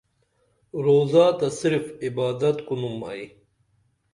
[0.85, 3.25] روزا تہ صرف عبادت کُنُم ائی